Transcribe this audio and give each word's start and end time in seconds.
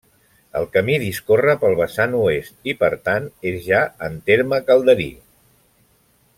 El 0.59 0.63
camí 0.75 0.95
discorre 1.03 1.53
pel 1.63 1.77
vessant 1.81 2.15
oest 2.21 2.71
i, 2.73 2.75
per 2.81 2.91
tant, 3.09 3.29
és 3.53 3.61
ja 3.69 3.85
en 4.09 4.19
terme 4.31 4.63
calderí. 4.71 5.11